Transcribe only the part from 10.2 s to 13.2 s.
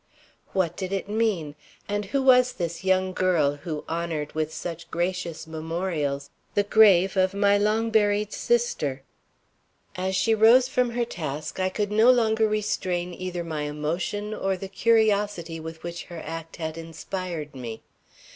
rose from her task I could no longer restrain